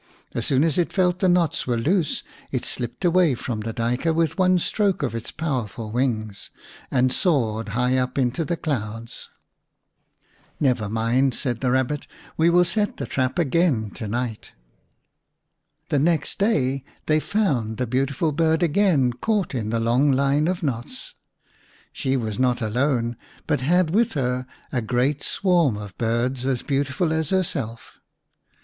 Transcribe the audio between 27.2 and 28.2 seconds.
herself.